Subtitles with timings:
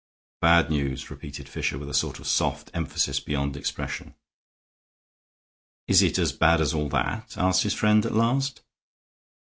[0.41, 4.15] "Bad news!" repeated Fisher, with a sort of soft emphasis beyond expression.
[5.87, 8.61] "Is it as bad as all that?" asked his friend, at last.